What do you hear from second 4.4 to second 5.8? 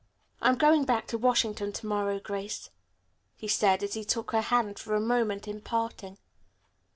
hand for a moment in